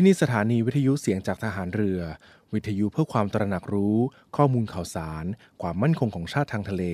[0.00, 2.00] ที่นี่สถานีวิทยุเสียงจากทหารเรือ
[2.54, 3.96] วิทยุเพื่อความตระหนักรู้
[4.36, 5.24] ข้อมูลข่าวสาร
[5.62, 6.84] ความมั่นคงของชาติทางทะเล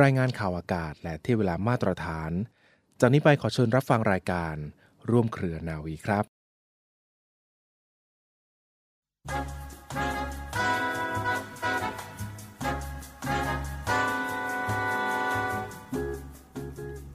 [0.00, 2.30] รายงานข่าวอากาศ และเที่ยเวลามาตรฐาน
[3.00, 4.54] จากนี้ไปขอเชิญรับฟังรายการ
[5.10, 6.24] ร่วมเครือนาวีครับ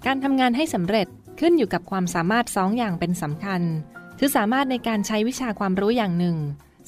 [0.06, 1.08] การทำงานให้สำเร็จ
[1.40, 3.64] ขึ้นอยู่กับความสามารถสองอย่างเป็นสำคัญ
[4.20, 6.38] คือสามารถในการใช้วิชาความรู้อย่างหนึ่ง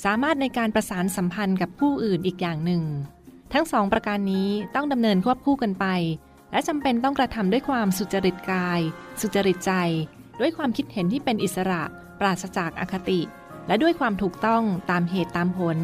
[0.04, 2.84] สามารถในการประสานสัมพันธ์กับผู้อื่นอีกอย่างหนึ่ง
[3.54, 5.86] ทั้งสองประการนี้ต้องดำเนินควบคู่กันไป
[6.52, 8.80] และจำเป็นต้องกระทำด้วยความสุจริตกาย
[9.22, 9.74] สุจริตใจ
[10.40, 11.84] ด้วยความคิดเห็นที่เป็นอิสระ
[12.20, 13.22] ปราศจากอคติ
[13.68, 15.78] และด้วยความถูกต้องตามเหตุตามผล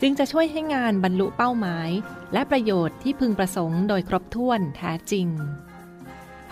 [0.00, 1.90] จึงจะช่วยให้งานบรรลุเป้าหมาย
[2.32, 5.26] และประโยชน์ที่พึงประสงค์โดยครบถ้วนแท้จริง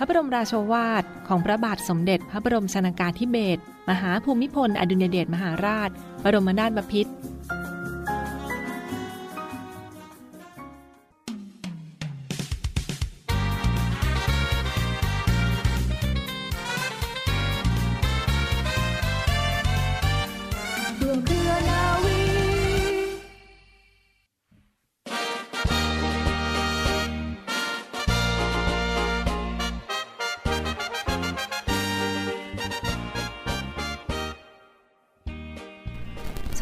[0.03, 5.91] ระบรมราโชวาทของพระบาทสมเด็จพระบรมชนากาธิเบศรมหาภูมิพล อดุลยเดชมหาราช
[6.25, 7.13] บรมนาถบพิตร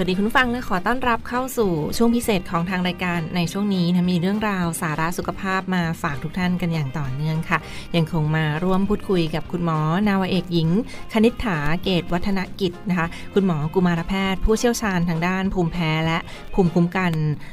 [0.01, 7.59] สวัสดีคุณฟังและขอต้อนรับเข้าสู่ช่วงพิเศษของทางรายการในช่วงนี้นะมีเรื่องราวสาระสุขภาพมาฝากทุกท่านกันอย่างต่อเนื่องค่ะ
[7.97, 10.69] ยังคงมาร่วมพูดคุยกับคุณหมอ นาวเอกหญิง
[11.13, 16.19] คณิษฐาเกตวัฒนกิจนะคะ คุณหมอกุมารแพทย์ ผู้เชี่ยวชาญทางด้านภูมิแพ้และ
[16.55, 17.13] ภูมิคุ้มกัน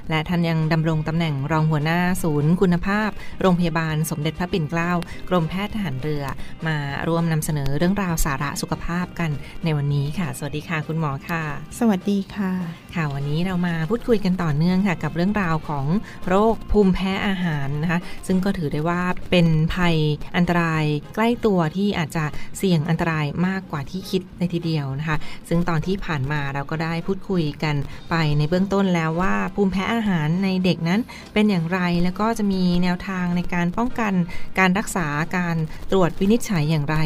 [0.10, 3.10] และท่านยังดำรงตำแหน่งรองหัวหน้าศูนย์ คุณภาพ
[3.42, 4.92] โรงพยาบาลสมเด็จพระปิ่นเกล้า
[5.30, 6.24] กรมแพทย์ทหารเรือ
[6.68, 9.32] มาร่วมนำเสนอเรื่องราวสาระสุขภาพกัน
[9.64, 11.44] ในวันนี้ค่ะ สวัสดีค่ะ คุณหมอค่ะ
[11.80, 12.35] สวัสดีค่ะ
[12.96, 15.86] ค่ะวันนี้เรามาพูดคุยกันต่อเนื่องค่ะ กับเรื่องราวของ
[16.28, 19.02] โรคภูมิแพ้อาหารนะคะ ซึ่งก็ถือได้ว่า
[19.32, 19.96] เป็นภัย
[20.36, 22.26] อันตรายใกล้ตัวที่อาจจะ
[22.58, 25.18] เสี่ยงอันตรายมากกว่าที่คิดเลยทีเดียวนะคะ
[25.50, 27.76] ซึ่งตอนที่ผ่านมาเราก็ได้พูดคุยกัน
[28.10, 31.02] ไปในเบื้องต้นแล้วว่าภูมิแพ้อาหารในเด็กนั้น
[31.34, 34.14] เป็นอย่างไรแล้วก็จะมีแนวทางในการป้องกัน
[34.60, 35.56] การรักษาการ
[35.92, 36.98] ตรวจวินิจฉัยอย่างไร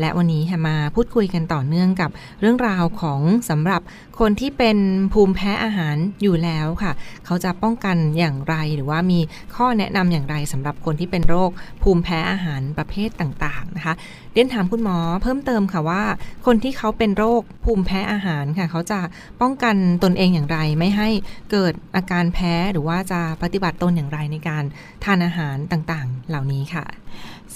[0.00, 2.10] และวันนี้มาพูดคุยกันต่อเนื่องกับ
[2.40, 3.20] เรื่องราวของ
[3.50, 3.82] สำหรับ
[4.20, 4.73] คนที่เป็น
[5.12, 6.92] ภูมิแพ้อาหารอยู่แล้วค่ะ
[7.26, 9.20] เขาจะป้องกันอย่างไรหรือว่ามี
[9.54, 11.50] ข้อแนะนำอย่างไรสำหรับคนที่เป็นโรค
[11.82, 13.94] ภูมิแพ้อาหารประเภทต่างๆนะคะ
[14.32, 16.02] เรียนถามคุณหมอเพิ่มเติมค่ะว่า
[16.46, 19.00] คนที่เขาเป็นโรคภูมิแพ้อาหารค่ะ เขาจะ
[19.40, 21.08] ป้องกันตนเองอย่างไร ไม่ให้
[21.50, 24.64] เกิดอาการแพ้หรือว่าจะปฏิบัติตนอย่างไรในการ
[25.04, 26.84] ทานอาหารต่างๆ เหล่านี้ค่ะ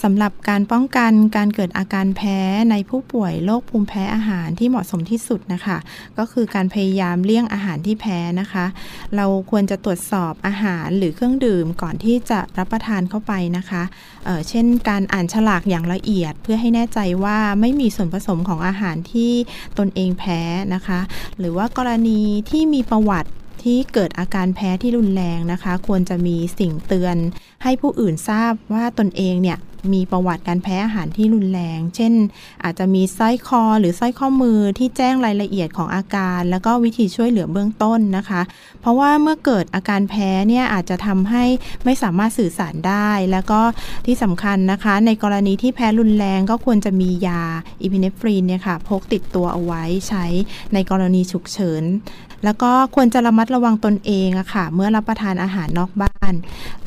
[0.02, 2.38] สำหรับการป้องกันการเกิดอาการแพ้
[2.70, 5.78] ในผู้ป่วยโรคภูมิแพ้อาหารที่เหมาะสมที่สุดนะคะ
[6.18, 8.66] ก็คือการพยายามเลี่ยงอาหารที่แพ้นะคะ
[9.16, 13.82] เราควรจะตรวจสอบอาหารหรือเครื่องดื่มก่อนที่จะรับประทานเข้าไปนะคะ
[14.24, 19.32] เเช่น การอ่านฉลากอย่างละเอียด เพื่อให้แน่ใจว่าไม่มีส่วนผสมของอาหารที่
[19.78, 20.40] ตนเองแพ้
[20.74, 21.00] นะคะ
[21.38, 22.20] หรือว่ากรณี
[22.50, 23.30] ที่มีประวัติ
[23.68, 27.16] ที่เกิดอาการแพ้ที่รุนแรงนะคะ ควรจะมีสิ่งเตือน
[27.62, 29.58] ให้ผู้อื่นทราบว่าตนเองเนี่ย
[29.92, 32.12] มีประวัติการแพ้อาหารที่รุนแรง เช่น
[32.64, 38.42] อาจจะมีสร้อยคอหรือสร้อยข้อมือที่แจ้งรายละเอียดของอาการ แล้วก็วิธีช่วยเหลือเบื้องต้นนะคะ
[38.80, 41.44] เพราะว่าเมื่อเกิดอาการแพ้เนี่ยอาจจะทำให้
[41.84, 43.60] ไม่สามารถสื่อสารได้ แล้วก็
[44.06, 47.42] ที่สำคัญนะคะ ในกรณีที่แพ้รุนแรงก็ควรจะมียา
[47.82, 50.24] อิพิเนฟรีนเนี่ยค่ะพกติดตัวเอาไว้ใช้
[50.74, 51.82] ในกรณีฉุกเฉิน
[52.44, 56.34] แล้วก็ควรจะระมัดระวังตนเองอะค่ะ เมื่อรับประทานอาหารนอกบ้าน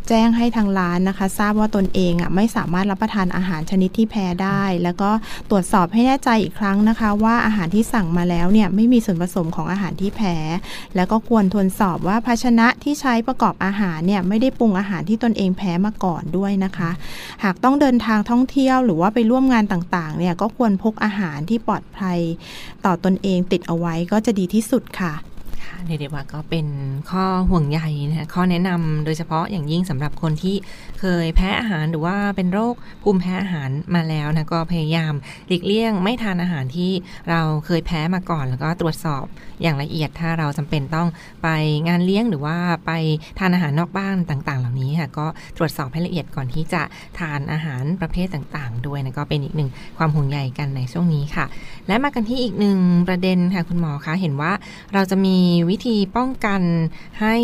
[0.09, 5.09] แจ้งให้ทางร้านนะคะ ทราบว่าตนเองอะไม่สามารถรับประทานอาหารชนิดที่แพ้ได้ แล้วก็
[5.49, 10.35] ตรวจสอบให้แน่ใจอีกครั้งนะคะ ว่าอาหารที่สั่งมาแล้วเนี่ยไม่มีส่วนผสมของอาหารที่แพ้
[10.95, 16.91] แล้วก็ควรทวนสอบว่าภาชนะที่ใช้ประกอบอาหารเนี่ยไม่ได้ปรุงอาหารที่ตนเองแพ้มาก่อนด้วยนะคะ
[17.43, 22.19] หากต้องเดินทางท่องเที่ยวหรือว่าไปร่วมงานต่างๆเนี่ยก็ควรพกอาหารที่ปลอดภัย
[22.85, 25.40] ต่อตนเองติดเอาไว้ก็จะดีที่สุดค่ะค่ะ
[25.87, 26.67] เรียกได้ว่าก็เป็น
[27.09, 27.79] ข้อห่วงใย
[28.09, 30.55] นะคะข้อแนะนำโดยเฉพาะอย่างยิ่งสำหรับคนที่
[30.99, 35.13] เคยแพ้อาหารหรือว่าเป็นโรคภูมิแพ้อาหารมาแล้วนะก็พยายาม
[35.47, 36.91] หลีกเลี่ยงไม่ทานอาหารที่
[37.29, 39.25] เราเคยแพ้มาก่อน แล้วก็ตรวจสอบ
[39.61, 41.07] อย่างละเอียดถ้าเราจำเป็นต้อง
[41.43, 41.47] ไป
[41.87, 42.91] งานเลี้ยงหรือว่าไป
[43.39, 45.25] ทานอาหารนอกบ้านต่าง ๆ เหล่านี้ค่ะก็
[45.57, 46.81] ตรวจสอบให้ละเอียดก่อนที่จะ
[47.19, 51.45] ทานอาหารประเภทต่างๆ ด้วยนะก็เป็นอีกหนึ่งความห่วงใยกันในช่วงนี้ค่ะ
[51.87, 54.51] และมากันที่อีกหนึ่งประเด็นค่ะคุณหมอคะเห็นว่า
[54.93, 55.37] เราจะมี
[55.69, 56.61] ววิธีป้องกัน
[57.21, 57.35] ให้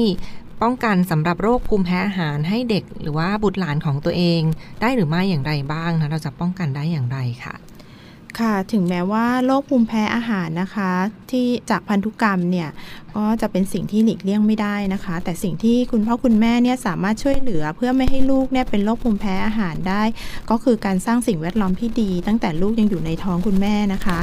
[0.61, 4.41] ป้องกันสำหรับโรคภูมิแพ้อาหารให้เด็กหรือว่าบุตรหลานของตัวเอง
[4.81, 7.55] ได้หรือไม่อย่างไรบ้างนะเราจะป้องกันได้อย่างไรค่ะ
[8.39, 10.91] ค่ะ ถึงแม้ว่าโรคภูมิแพ้อาหารนะคะ
[11.31, 12.69] ที่จากพันธุกรรมเนี่ย
[13.17, 20.03] ก็จะเป็นสิ่งที่หลีกเลี่ยงไม่ได้นะคะ แต่สิ่งที่คุณพ่อคุณแม่เนี่ยสามารถช่วยเหลือเพื่อไม่ให้ลูกเนี่ยเป็นโรคภูมิแพ้อาหารได้
[20.49, 24.19] ก็คือการสร้างสิ่งแวดล้อมที่ดี ตั้งแต่ลูกยังอยู่ในท้องคุณแม่นะคะ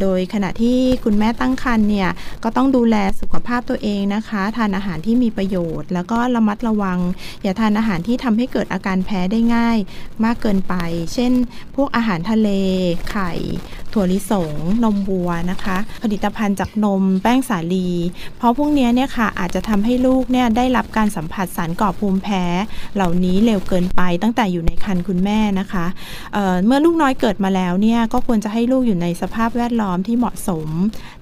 [0.00, 2.10] โดยขณะที่คุณแม่ตั้งครรภ์เนี่ย
[2.44, 6.98] ก็ต้องดูแลสุขภาพตัวเองนะคะ ทานอาหารที่มีประโยชน์ แล้วก็ระมัดระวัง
[7.42, 9.78] อย่าทานอาหารที่ทำให้เกิดอาการแพ้ได้ง่าย
[10.24, 10.74] มากเกินไป
[11.14, 11.32] เช่น
[11.76, 12.48] พวกอาหารทะเล
[13.10, 13.32] ไข่
[13.92, 14.54] ถั่วลิสง
[14.84, 17.88] นมวัวนะคะ ผลิตภัณฑ์จากนม แป้งสาลี
[18.38, 22.44] เพราะพวกนี้เนี่ยค่ะอาจจะทำให้ลูกเนี่ยได้รับการสัมผัสสารก่อภูมิแพ้
[22.94, 25.86] เหล่านี้เร็วเกินไปตั้งแต่อยู่ในครรภ์คุณแม่นะคะ
[26.32, 30.68] เเมื่อลูกน้อยเกิดมาแล้วเนี่ยก็ควรจะให้ลูกอยู่ในสภาพแวดล้อมที่เหมาะสม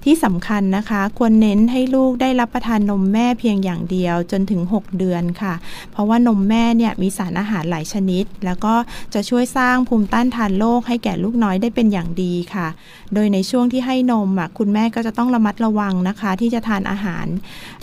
[0.05, 5.53] ที่สำคัญนะคะ ควรเน้นให้ลูกได้รับประทานนมแม่เพียงอย่างเดียวจนถึง 6 เดือนค่ะ
[5.91, 8.73] เพราะว่านมแม่เนี่ยมีสารอาหารหลายชนิด แล้วก็
[9.13, 12.67] จะช่วยสร้างภูมิต้านทานโรคให้แก่ลูกน้อยได้เป็นอย่างดีค่ะ
[13.13, 17.27] โดยในช่วงที่ให้นมคุณแม่ก็จะต้องระมัดระวังนะคะ ที่จะทานอาหาร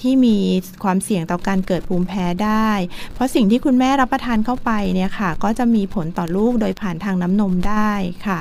[0.00, 0.37] ที่มี
[0.84, 2.70] ความเสี่ยงต่อการเกิดภูมิแพ้ได้
[3.14, 7.93] เพราะสิ่งที่คุณแม่รับประทานเข้าไปเนี่ยค่ะ ก็จะมีผลต่อลูกโดยผ่านทางน้ำนมได้
[8.26, 8.40] ค่ะ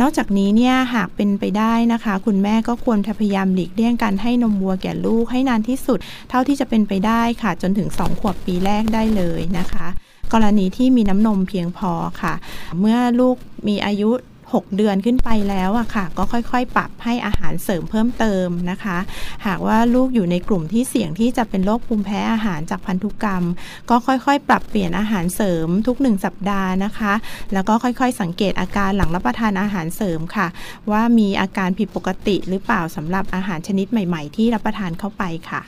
[0.00, 5.98] นอกจากนี้เนี่ยหากเป็นไปได้นะคะ คุณแม่ก็ควรพยายามหลีกเลี่ยงการให้นมวัวแก่ลูกให้นานที่สุด
[6.30, 9.86] เท่าที่จะเป็นไปได้ค่ะ จนถึง 2 ขวบปีแรกได้เลยนะคะ
[10.32, 11.92] กรณีที่มีน้ำนมเพียงพอ
[12.22, 12.34] ค่ะ
[12.80, 13.36] เมื่อลูก
[13.68, 14.10] มีอายุ
[14.54, 18.98] 6 เดือนขึ้นไปแล้วอะค่ะ ก็ค่อยๆ ปรับให้อาหารเสริมเพิ่มเติมนะคะ
[19.46, 23.44] หากว่าลูกอยู่ในกลุ่มที่เสี่ยงที่จะเป็นโรคภูมิแพ้อาหารจากพันธุกรรม
[23.90, 27.12] ก็ค่อยๆ ปรับเปลี่ยนอาหารเสริมทุก 1 สัปดาห์นะคะ
[27.52, 30.46] แล้วก็ค่อยๆ สังเกตอาการหลังรับประทานอาหารเสริมค่ะ
[30.90, 35.62] ว่ามีอาการผิดปกติหรือเปล่าสำหรับอาหารชนิดใหม่ๆ ที่รับประทานเข้าไปค่ะ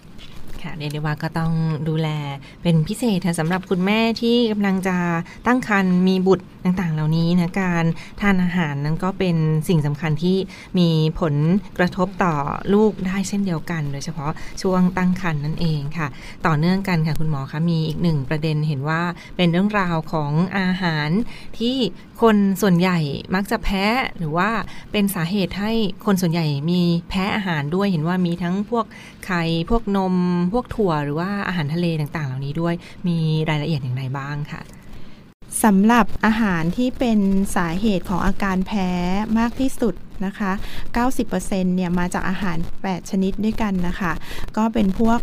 [0.62, 1.52] ค่ะเรียกได้ว่าก็ต้อง
[1.88, 2.08] ดูแล
[2.62, 4.96] เป็นพิเศษสำหรับคุณแม่ที่กำลังจะ
[5.46, 7.84] ตั้งครรภ์มีบุตรต่างๆ เหล่านี้นะการ
[8.20, 9.36] ทานอาหารนั้นก็เป็น
[9.68, 10.36] สิ่งสำคัญที่
[10.78, 10.88] มี
[11.20, 11.34] ผล
[11.78, 12.34] กระทบต่อ
[12.74, 16.08] ลูกได้เช่นเดียวกัน โดยเฉพาะช่วงตั้งครรภ์นั่นเองค่ะ
[16.46, 19.02] ต่อเนื่องกันค่ะคุณหมอคะมีอีกหนึ่งประเด็นเห็นว่า
[19.36, 21.08] เป็นเรื่องราวของอาหาร
[21.58, 21.76] ที่
[22.22, 22.98] คนส่วนใหญ่
[23.34, 23.84] มักจะแพ้
[24.18, 24.50] หรือว่า
[24.92, 25.72] เป็นสาเหตุให้
[26.06, 26.80] คนส่วนใหญ่มี
[27.10, 28.84] แพ้อาหารด้วยเห็นว่ามีทั้งพวก
[29.26, 30.14] ไข่พวกนม
[30.52, 32.74] พวกถั่วหรือว่าอาหารทะเลต่างๆ เหล่านี้ด้วย
[33.08, 33.16] มี
[33.48, 34.60] รายละเอียดอย่างไรบ้างค่ะ
[35.64, 37.18] สำหรับอาหารที่เป็น
[37.56, 38.88] สาเหตุของอาการแพ้
[39.38, 40.52] มากที่สุดนะคะ
[41.14, 44.12] 90%เนี่ยมาจากอาหาร 8 ชนิดด้วยกันนะคะ
[44.56, 45.18] ก็เป็นพวก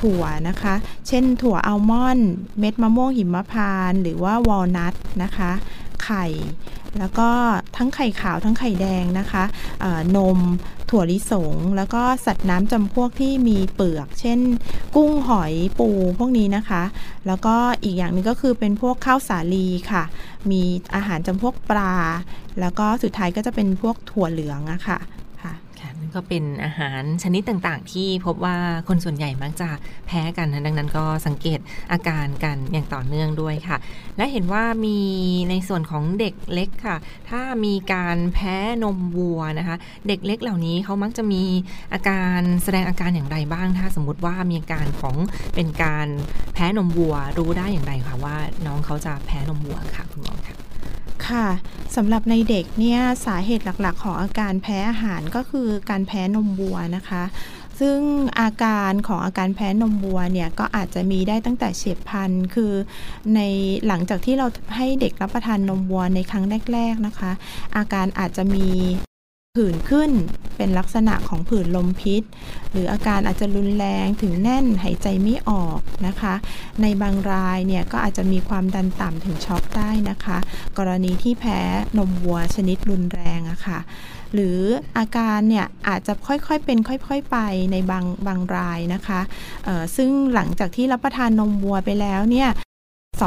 [0.00, 0.74] ถั่วนะคะ
[1.08, 5.52] เช่นถั่วอัลมอนด์ เม็ดมะม่วงหิมพานต์ หรือว่าวอลนัทนะคะ
[6.02, 6.26] ไข่
[6.98, 7.28] แล้วก็
[7.76, 9.44] ทั้งไข่ขาวทั้งไข่แดงนะคะ
[10.16, 10.38] นม
[10.90, 14.38] ถั่วลิสง แล้วก็สัตว์น้ำจำพวกที่มีเปลือก เช่น
[14.96, 15.88] กุ้งหอยปู
[16.18, 16.82] พวกนี้นะคะ
[17.26, 20.02] แล้วก็อีกอย่างหนึ่งก็คือเป็นพวกข้าวสาลีค่ะ
[20.50, 20.62] มี
[20.94, 21.94] อาหารจำพวกปลา
[22.60, 24.98] แล้วก็สุดท้ายก็จะเป็นพวกถั่วเหลืองอะค่ะค่ะ
[26.14, 28.56] ก็เป็นอาหารชนิดต่างๆ ที่พบว่า
[28.88, 29.68] คนส่วนใหญ่มักจะ
[30.06, 31.60] แพ้กันนะดังนั้นก็สังเกต
[31.92, 33.76] อาการกันอย่างต่อเนื่องด้วยค่ะ
[34.16, 34.98] และเห็นว่ามี
[35.50, 36.96] ในส่วนของเด็กเล็กค่ะ
[37.30, 39.76] ถ้ามีการแพ้นมวัวนะคะ
[40.08, 41.42] เด็กเล็กเหล่านี้เขามักจะมี
[41.92, 45.16] อาการแสดงอาการอย่างไรบ้าง ถ้าสมมติว่ามีอาการของ
[45.54, 46.08] เป็นการ
[46.54, 48.36] แพ้นมวัวรู้ได้อย่างไรคะว่า
[48.66, 50.69] น้องเขาจะแพ้นมวัวค่ะคุณหมอค่ะ
[51.28, 51.46] ค่ะ
[51.96, 57.22] สำหรับในเด็กเนี่ยสาเหตุหลักๆ ของอาการแพ้อาหารก็คือการแพ้นมวัวนะคะ
[57.80, 57.98] ซึ่ง
[58.40, 62.72] อาการของอาการแพ้นมวัวเนี่ยก็อาจจะมีได้ตั้งแต่เฉียบพลันคือ
[63.34, 63.40] ใน
[63.86, 64.46] หลังจากที่เรา
[64.76, 67.30] ให้เด็กรับประทานนมวัวในครั้งแรก ๆนะคะ
[67.76, 68.68] อาการอาจจะมี
[69.58, 70.10] ผื่นขึ้น
[70.56, 72.22] เป็นลักษณะของผื่นลมพิษ
[72.72, 76.34] หรืออาการอาจจะรุนแรงถึงแน่นหายใจไม่ออกนะคะ
[76.82, 80.38] ในบางรายเนี่ยก็อาจจะมีความดันต่ำถึงช็อกได้นะคะ
[80.78, 81.60] กรณีที่แพ้
[81.98, 83.78] นมวัวชนิดรุนแรงอะคะ่ะ
[84.34, 84.58] หรือ
[84.98, 87.38] อาการเนี่ยอาจจะค่อยๆเป็นค่อยๆไป
[87.72, 89.20] ในบางบางรายนะคะ
[89.96, 92.48] ซึ่งหลังจากที่รับประทานนมวัวไปแล้วเนี่ย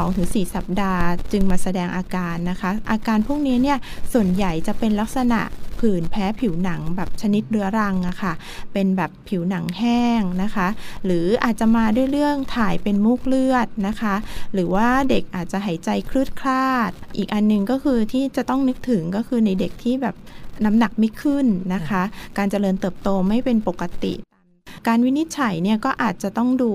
[0.02, 3.78] 2-4 สัปดาห์ จึงมาแสดงอาการนะคะ อาการพวกนี้เนี่ย
[4.12, 5.40] ส่วนใหญ่จะเป็นลักษณะ
[5.80, 8.32] ผื่นแพ้ผิวหนังแบบชนิดเรื้อรังอะค่ะ
[8.72, 10.68] เป็นแบบผิวหนังแห้งนะคะ
[11.04, 14.14] หรืออาจจะมาด้วยเรื่องถ่ายเป็นมูกเลือดนะคะ
[14.54, 20.14] หรือว่าเด็กอาจจะหายใจคลืดคลาด อีกอันนึงก็คือที่จะต้องนึกถึงก็คือในเด็กที่แบบ
[20.64, 22.02] น้ำหนักไม่ขึ้นนะคะ
[22.38, 24.14] การเจริญเติบโตไม่เป็นปกติ
[24.86, 26.72] การวินิจฉัยเนี่ยก็อาจจะต้องดู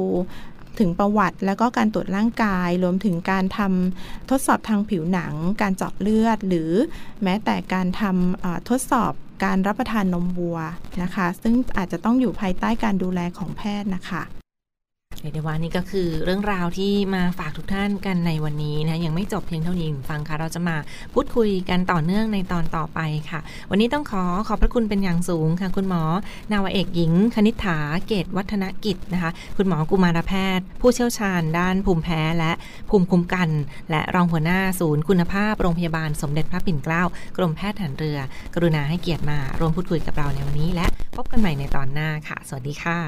[0.79, 6.71] ถึงประวัติ แล้วก็การตรวจร่างกาย รวมถึงการทำทดสอบทางผิวหนัง การเจาะเลือด หรือ
[7.23, 9.11] แม้แต่การทำทดสอบ
[9.43, 10.59] การรับประทานนมวัว
[11.01, 14.23] นะคะ ซึ่งอาจจะต้องอยู่ภายใต้การดูแลของแพทย์นะคะ
[15.21, 20.77] เรียกได้ว่านี่ก็คือเรื่องราวที่มาฝากทุกท่านกันในวันนี้นะยังไม่จบเพียงเท่านี้ฟังค่ะ เราจะมา
[21.13, 22.99] พูดคุยกันต่อเนื่องในตอนต่อไป
[23.29, 23.39] ค่ะ
[23.71, 26.03] วันนี้ต้องขอขอบพระคุณเป็นอย่างสูงค่ะ คุณหมอ
[26.51, 32.51] นาวเอกหญิง คณิษฐาเกตวัฒนกิจนะคะ คุณหมอกุมารแพทย์ ผู้เชี่ยวชาญ ด้านภูมิแพ้และ
[32.89, 33.49] ภูมิคุ้มกัน
[33.89, 37.03] และรองหัวหน้าศูนย์คุณภาพโรงพยาบาลสมเด็จพระปิ่นเกล้า
[37.37, 38.19] กรมแพทย์ทหารเรือ
[38.55, 40.85] กรุณาให้เกียรติมาร่วมพูดคุยกับเราในวันนี้ และ
[41.15, 42.99] พบกันใหม่ในตอนหน้าค่ะ สวัสดีค่ะ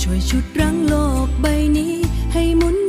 [0.00, 0.94] ช่วยชุดรั้งโล
[1.26, 1.94] กใบนี้
[2.32, 2.79] ให้หมุน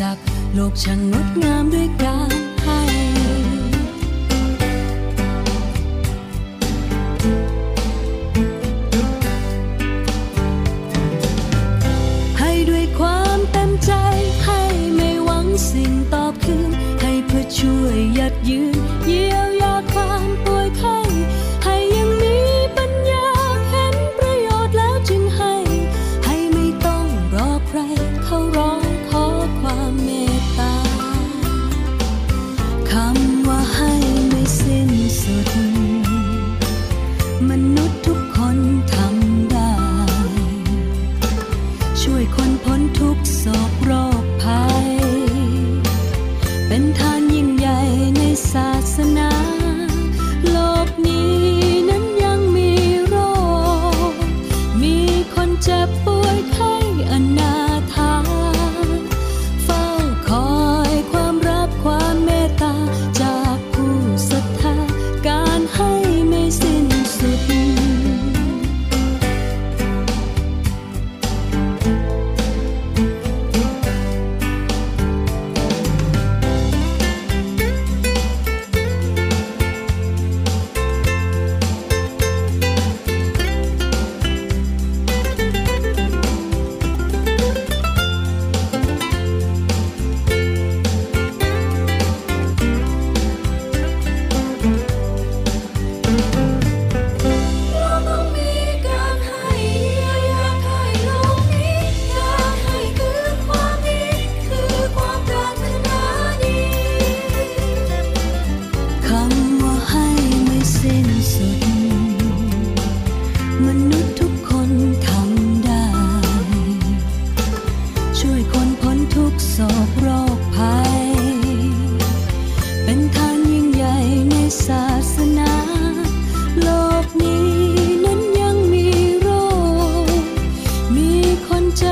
[0.00, 2.19] ประจักษ์โลกช่างงดงามด้วยกา
[43.12, 44.09] ทุกโศกโรคภั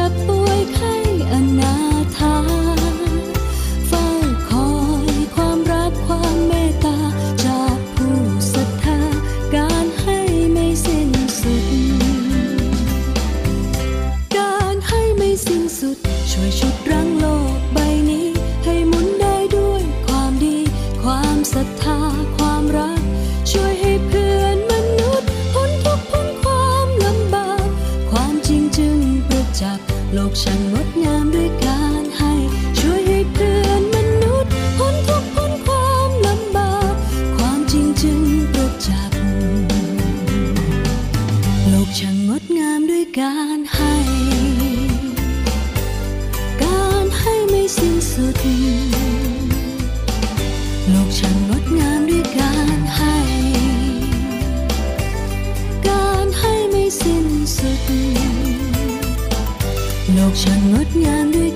[0.09, 0.38] ค
[57.01, 57.91] สิ้นสุด
[60.13, 61.48] โลกช่างงดงามด้ว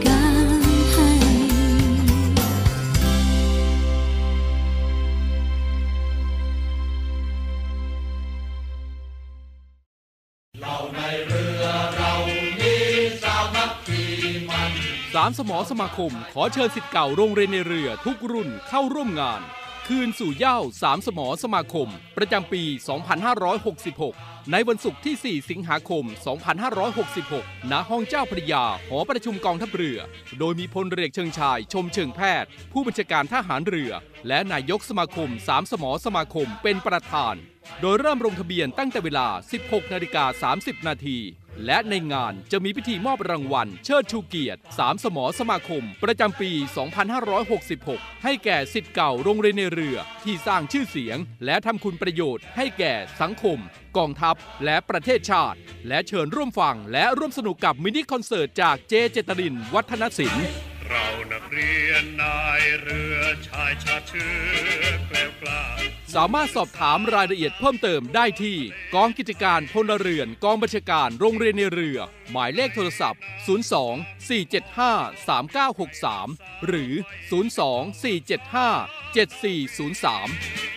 [15.43, 19.41] สมสมอสมาคม ขอเชิญสิทธิ์เก่าโรงเรียนในเรือทุกรุ่นเข้าร่วมงาน
[19.89, 22.63] คืนสู่เย้าสามสมอสมาคม ประจำปี
[23.97, 26.05] 2566 ในวันศุกร์ที่ 4 สิงหาคม
[26.89, 29.99] 2566 ณ ห้องเจ้าพระยา หอประชุมกองทัพเรือ
[30.39, 33.93] โดยมีพลเรือเอกเชิงชาย ชมเชิงแพทย์ ผู้บัญชาการทหารเรือ
[34.29, 37.35] และนายกสมาคมสามสมอสมาคมเป็นประธาน
[37.81, 39.29] โดยเริ่มลงทะเบียนตั้งแต่เวลา
[39.61, 41.19] 16นาฬิกา30 นาที
[41.67, 46.51] และในงานจะมีพิธีมอบรางวัล เชิดชูเกียรติ 3 สมอสมาคม ประจำปี
[47.39, 53.59] 2566 ให้แก่สิทธิ์เก่าโรงเรียนในเรือ ที่สร้างชื่อเสียง และทำคุณประโยชน์ให้แก่สังคม
[53.97, 63.19] กองทัพ และประเทศชาติ และเชิญร่วมฟังและร่วมสนุกกับมินิคอนเสิร์ตจากเจเจตริน วัฒนศิลป์ เรานักเรียนนายเรือ
[63.49, 64.33] ชายชาเชื้
[64.81, 65.63] อแกล้วกล้า
[66.15, 68.57] สามารถสอบถามรายละเอียดเพิ่มเติมได้ที่
[68.95, 71.99] กองกิจการพลเรือนกองบัญชาการโรงเรียนในเรือ
[72.31, 73.51] หมายเลขโทรศัพท์ 02
[74.29, 76.93] 475 3963 หรือ
[77.51, 80.73] 02 475 7403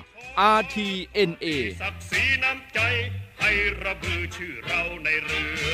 [0.57, 1.45] RTNA
[1.81, 2.79] ศักดิ์ศรีน้ำใจ
[3.39, 3.51] ให้
[3.83, 5.71] ระบือชื่อเราในเรือ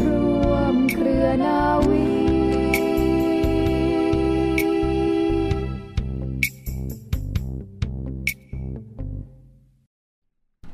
[0.00, 2.21] ร่วมเครือนาวี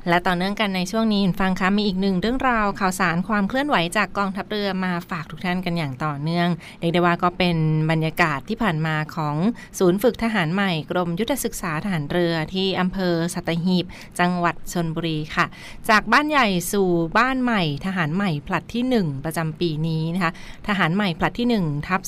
[0.08, 6.48] และต่อเนื่องกันในช่วงนี้ฟังคะมีอีกหนึ่งเรื่องราวข่าวสารความเคลื่อนไหวจากกองทัพเรือมาฝากทุกท่านกันอย่างต่อเนื่อง
[6.80, 7.56] เรียกได้ว่าก็เป็น
[7.90, 9.36] บรรยากาศที่ผ่านมาของ
[9.78, 13.84] ศูนย์ฝึกทหารใหม่กรมยุทธศึกษาทหารเรือที่อำเภอสัตหีบ
[14.20, 15.46] จังหวัดชนบุรีค่ะ
[15.88, 16.88] จากบ้านใหญ่สู่
[17.18, 20.32] บ้านใหม่ ทหารใหม่ผลัดที่ 1 ประจำปีนี้นะคะ
[20.68, 22.00] ทหารใหม่ผลัดที่1ทับ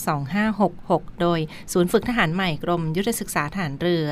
[0.57, 1.41] 2566 โดย
[1.73, 4.09] ศูนย์ฝึกทหารใหม่กรมยุทธศึกษาทหารเรือ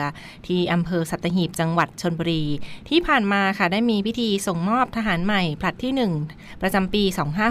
[0.46, 2.44] ที่อำเภอสัตหีบจังหวัดชนบุรี
[2.88, 5.92] ที่ผ่านมาค่ะได้ได้มีพิธีส่งมอบทหารใหม่ผลัดที่
[6.28, 7.02] 1 ประจำปี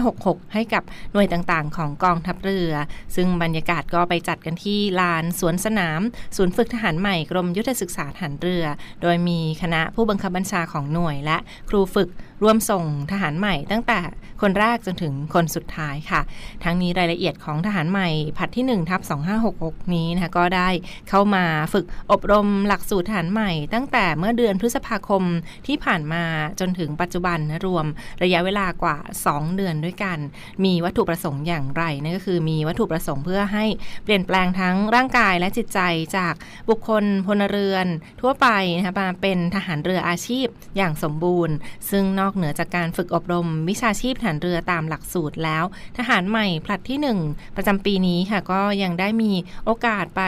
[0.02, 0.82] 2566 ให้กับ
[1.12, 2.72] หน่วยต่างๆ ของกองทัพเรือ
[3.16, 6.00] ซึ่งบรรยากาศก็ไปจัดกันที่ลานสวนสนาม
[6.36, 8.64] ศูนย์ฝึกทหารใหม่กรมยุทธศึกษาทหารเรือ
[9.02, 12.08] โดยมีคณะผู้บังคับบัญชาของหน่วยและครูฝึก
[12.42, 13.98] ร่วมส่งทหารใหม่ตั้งแต่
[14.42, 16.20] คนแรกจนถึงคนสุดท้ายค่ะ
[16.64, 19.00] ทั้งนี้รายละเอียดของทหารใหม่ผัดที่1ทับ
[19.46, 20.68] 2566 นี้นะคะก็ได้
[21.08, 25.22] เข้ามาฝึกอบรมหลักสูตรทหารใหม่ ตั้งแต่เมื่อเดือนพฤษภาคม
[25.66, 26.24] ที่ผ่านมา
[26.60, 27.86] จนถึงปัจจุบันนะรวม
[28.22, 28.96] ระยะเวลากว่า
[29.28, 30.18] 2 เดือนด้วยกัน
[30.64, 33.64] มีวัตถุประสงค์อย่างไรนั่นก็คือมีวัตถุประสงค์เพื่อให้
[34.04, 35.80] เปลี่ยนแปลงทั้งร่างกายและจิตใจ
[36.16, 36.34] จาก
[36.68, 37.86] บุคคลพลเรือน
[38.20, 38.46] ทั่วไป
[38.76, 40.46] นะคะมาเป็นทหารเรืออาชีพ
[40.76, 41.54] อย่างสมบูรณ์
[41.90, 45.64] ซึ่งนอกอกเหนือจากการฝึกอบรมวิชาชีพทหารเรือตามหลักสูตรแล้ว
[45.98, 46.98] ทหารใหม่ผลัดที่
[47.30, 49.32] 1 ประจำปีนี้ค่ะ ก็ยังได้มี
[49.64, 50.22] โอกาสไป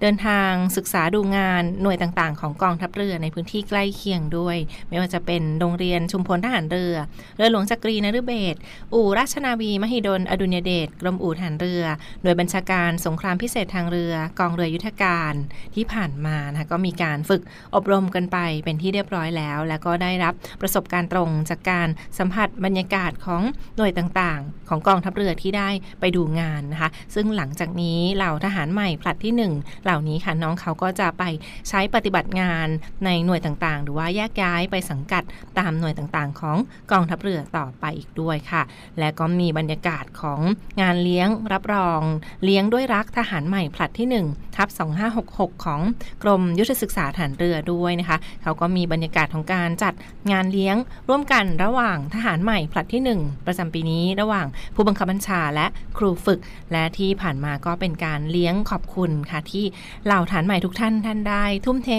[0.00, 4.56] เดินทางศึกษาดูงานหน่วยต่างๆ ของกองทัพเรือในพื้นที่ใกล้เคียงด้วย
[4.88, 6.94] ไม่ว่าจะเป็นโรงเรียนชุมพลทหารเรือ
[7.36, 8.56] เรือหลวงจักรีนฤเบศ
[8.94, 11.82] อู่ราชนาวีมหิดลอดุลยเดชกรมอู่ทหารเรือ
[12.22, 15.34] หน่วยบัญชาการสงครามพิเศษทางเรือกองเรือยุทธการ
[15.74, 17.42] ที่ผ่านมานะคะก็มีการฝึก
[17.74, 23.42] อบรมกันไปเป็นที่เรียบร้อยแล้ว แล้วก็ได้รับประสบการณ์ตรงจากการสัมผัสบรรยากาศของ
[23.76, 25.68] หน่วยต่างๆ ของกองทัพเรือที่ได้
[26.00, 31.22] ไปดูงานนะคะ ซึ่งหลังจากนี้เหล่าทหารใหม่ผลัดที่ 1 เหล่านี้ค่ะน้องเขาก็จะไป
[31.68, 32.66] ใช้ปฏิบัติงาน
[33.04, 35.22] ในหน่วยต่างๆ หรือว่าแยกย้ายไปสังกัด
[35.58, 36.56] ตามหน่วยต่างๆ ของ
[36.92, 38.62] กองทัพเรือต่อไปอีกด้วยค่ะ
[38.98, 40.40] และก็มีบรรยากาศของ
[40.80, 42.00] งานเลี้ยงรับรอง
[42.44, 44.68] เลี้ยงด้วยรักทหารใหม่ผลัดที่1ทับ
[45.16, 45.80] 2566 ของ
[46.22, 49.94] กรมยุทธศึกษาฐานเรือด้วยนะคะ เขาก็มีบรรยากาศของการจัด
[50.30, 50.76] งานเลี้ยง
[51.08, 51.31] ร่วมกัน
[51.64, 55.66] ระหว่างทหารใหม่ผลัดที่ 1 ประจำปีนี้ระหว่างผู้บังคับบัญชาและ
[55.98, 56.40] ครูฝึก
[56.72, 59.64] และที่ผ่านมาก็เป็นการเลี้ยงขอบคุณค่ะที่
[60.06, 61.90] เหล่าฐานใหม่ทุกท่านท่านได้ ทุ่มเท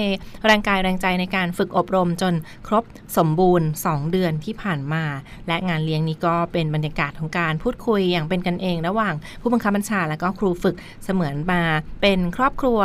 [0.46, 2.34] แรงกายแรงใจในการฝึกอบรมจน
[2.68, 2.84] ครบ
[3.18, 5.04] สมบูรณ์ 2 เดือนที่ผ่านมา
[5.48, 11.62] และงานเลี้ยงนี้ก็เป็นบรรยากาศของการพูดคุยอย่างเป็นกันเอง ระหว่างผู้บังคับบัญชาและก็ครูฝึกเสมือนมา
[12.02, 12.82] เป็นครอบครัว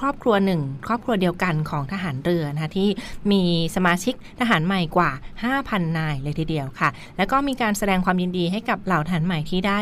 [0.00, 2.88] ครอบครัวหนึ่ง ครอบครัวเดียวกันของทหารเรือนะคะที่
[3.32, 3.42] มี
[3.76, 5.10] สมาชิกทหารใหม่กว่า
[5.50, 9.80] 5,000 นายเลยทีเดียวค่ะ แล้วก็มีการแสดงความยินดีให้กับเหล่าทหารใหม่ที่ได้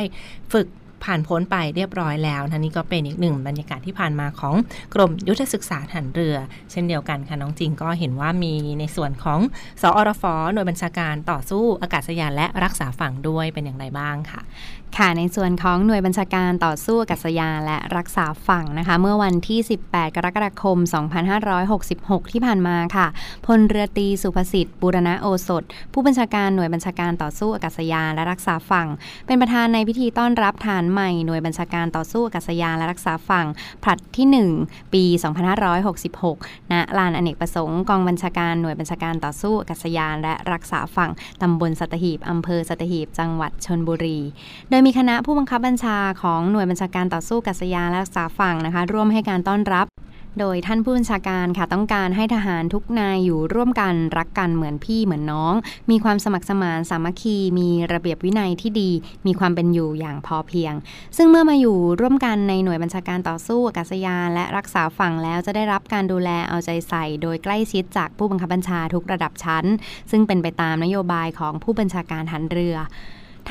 [0.55, 0.69] ฝึก
[1.07, 4.55] ผ่านพ้นไปเรียบร้อยแล้วนะนี่ก็เป็นอีกหนึ่งบรรยากาศที่ผ่านมาของ
[4.95, 6.37] กรมยุทธศึกษาทหารเรือ
[6.71, 9.41] เช่นเดียวกันค่ะน้องจริงก็เห็นว่ามีในส่วนของ
[9.83, 14.41] สอรฟหน่วยบัญชาการต่อสู้อากาศยานและรักษาฝั่งด้วยเป็นอย่างไรบ้างค่ะ
[14.96, 20.79] ค่ะในส่วนของหน่วยบัญชาการต่อสู้อากาศยานและรักษาฝั่งนะคะ เมื่อวันที่ 18 กรกฎาคม
[21.55, 23.07] 2566 ที่ผ่านมาค่ะ
[23.46, 28.88] พลเรือตรีสุภสิทธิ์บูรณะโอสถ ผู้บัญชาการหน่วยบัญชาการต่อสู้อากาศยานและรักษาฝั่ง
[29.27, 33.46] เป็นประธานในพิธีต้อนรับฐานใหม่หน่วยบัญชาการต่อสู้อากาศยานและรักษาฝั่ง
[33.83, 34.27] ผลัดที่
[34.64, 35.05] 1 ปี
[35.88, 41.11] 2566 ณลานอเนกประสงค์กองบัญชาการหน่วยบัญชาการต่อสู้อากาศยานและรักษาฝั่ง
[41.42, 44.18] ตำบลสัตหีบอำเภอสัตหีบจังหวัดชนบุรี
[44.70, 49.87] โดยยมีคณะผู้บังคับบัญชาของหน่วยบัญชาการต่อสู้กัษยานและรักษาฝั่งนะคะ ร่วมให้การต้อนรับ
[50.38, 55.55] โดยท่านผู้บัญชาการค่ะต้องการให้ทหารทุกนายอยู่ร่วมกันรักกันเหมือนพี่เหมือนน้อง
[55.91, 58.91] มีความสมัครสมานสามัคคี มีระเบียบวินัยที่ดี
[59.27, 60.75] มีความเป็นอยู่อย่างพอเพียง
[61.17, 69.64] ซึ่งเมื่อมาอยู่ร่วมกันในหน่วยบัญชาการต่อสู้อากาศยานและรักษาฝั่งแล้วจะได้รับการดูแลเอาใจใส่ โดยใกล้ชิดจากผู้บังคับบัญชาทุกระดับชั้น
[70.11, 72.79] ซึ่งเป็นไปตามนโยบายของผู้บัญชาการหันเรือ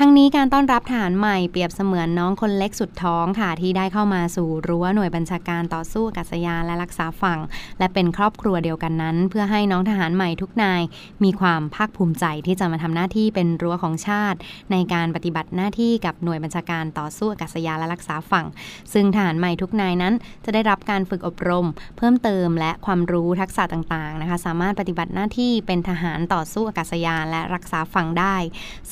[0.00, 7.38] ทั้งนี้การต้อนรับทหารใหม่เปรียบเสมือนน้องคนเล็กสุดท้องค่ะ ที่ได้เข้ามาสู่รั้วหน่วยบัญชาการต่อสู้อากาศยานและรักษาฝั่ง
[7.78, 10.82] และเป็นครอบครัวเดียวกันนั้น เพื่อให้น้องทหารใหม่ทุกนาย
[11.24, 14.38] มีความภาคภูมิใจที่จะมาทำหน้าที่เป็นรั้วของชาติ
[14.72, 18.46] ในการปฏิบัติหน้าที่กับหน่วยบัญชาการต่อสู้อากาศยานและรักษาฝั่ง
[18.92, 21.66] ซึ่งทหารใหม่ทุกนายนั้น จะได้รับการฝึกอบรม
[21.98, 28.36] เพิ่มเติมและความรู้ทักษะต่างๆนะคะ สามารถปฏิบัติหน้าที่เป็นทหารต่อสู้อากาศยานและรักษาฝั่งได้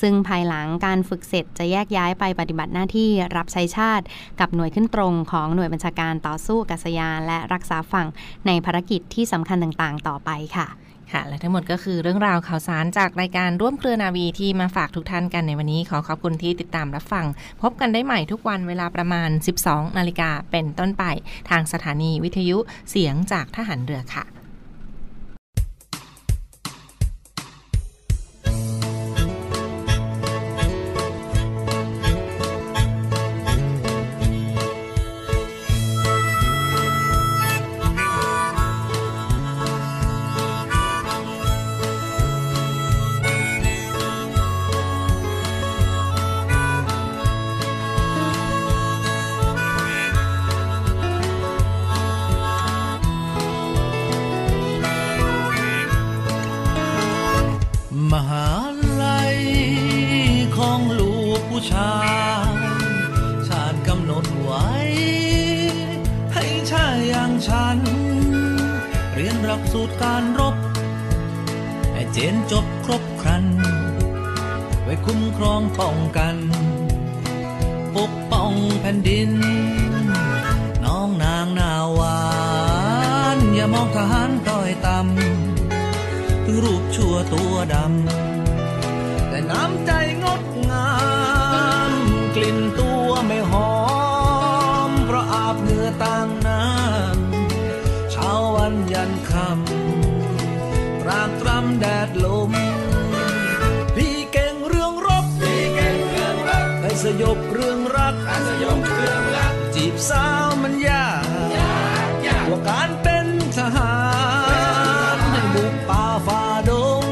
[0.01, 4.05] ซึ่งภายหลังการฝึกเสร็จจะแยกย้ายไปปฏิบัติหน้าที่รับใช้ชาติ
[4.39, 8.07] กับหน่วยขึ้นตรงของหน่วยบัญชาการต่อสู้กาศยาน และรักษาฝั่ง
[8.47, 10.67] ในภารกิจที่สำคัญต่างๆ ต่อไปค่ะ
[11.13, 17.25] ค่ะ และทั้งหมดก็คือเรื่องราวข่าวสารจากรายการร่วมเครือนาวีที่มาฝากทุกท่านกันในวันนี้ ขอขอบคุณที่ติดตามรับฟัง
[17.61, 19.29] พบกันได้ใหม่ทุกวันเวลาประมาณ
[19.63, 21.03] 12 นาฬิกาเป็นต้นไป
[21.49, 22.57] ทางสถานีวิทยุ
[22.89, 24.36] เสียงจากทหารเรือค่ะ
[61.59, 61.97] ผู้ชา
[62.49, 62.53] ย
[63.47, 64.67] ชาติกำหนดไว้
[66.33, 67.79] ให้ชายอย่างฉัน
[69.13, 70.55] เรียนหลักสูตรการรบ
[71.93, 73.45] ให้เจนจบครบครัน
[74.83, 76.35] ไว้คุ้มครองป้องกัน
[77.95, 79.31] ปกป้องแผ่นดิน
[80.85, 82.19] น้องนางนาวา
[83.35, 88.36] น อย่ามองทหารต้อยต่ำถึงรูปชั่วตัวดำ
[107.21, 111.23] ยบเรื่องรักให้สยบเรื่องรัก จีบสาวมันยาก
[111.57, 111.77] ยา
[112.07, 113.27] กยากกว่าการเป็น
[113.57, 113.95] ทหา
[115.15, 117.03] รให้บุกป่าฝ่าดง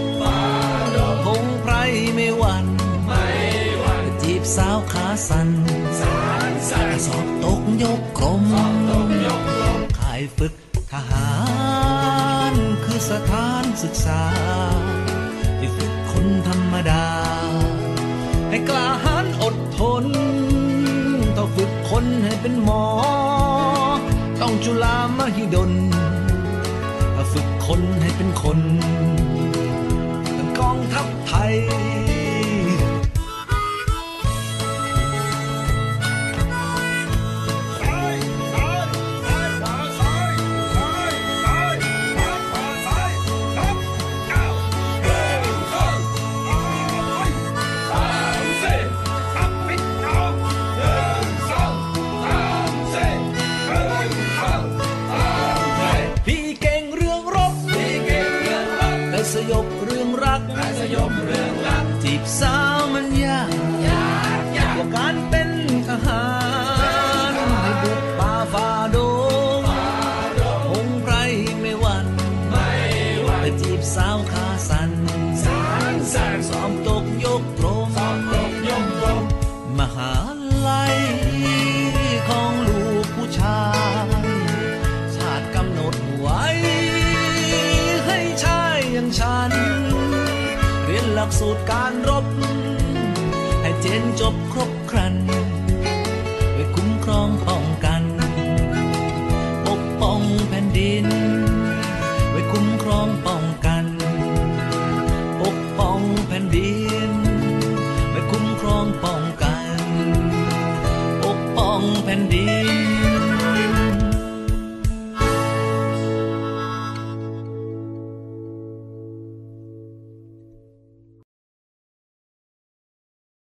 [1.25, 1.73] พงไพร
[2.15, 2.65] ไม่หวัน
[3.07, 3.25] ไม่
[3.79, 5.49] หวันจีบสาวขาสัน
[5.99, 10.53] สานสันสอบตกยกกรมสอบตกยกกรมขายฝึก
[10.93, 11.31] ทหา
[12.51, 14.23] รคือสถานศึกษา
[15.59, 17.05] ที่ฝึกคนธรรมดา
[18.49, 19.14] ให้กล้าหาญ
[19.45, 20.05] อดทน
[21.37, 22.83] ต้องฝึกคนให้เป็นหมอ
[24.41, 25.71] ต้องจุฬามหิดล
[27.15, 28.59] ถ้าฝึกคนให้เป็นคน
[30.33, 31.53] เป็นกองทัพไทย